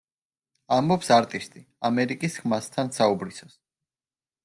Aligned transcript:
ამბობს 0.77 1.11
არტისტი, 1.17 1.63
“ამერიკის 1.91 2.41
ხმასთან“ 2.43 2.93
საუბრისას. 3.01 3.59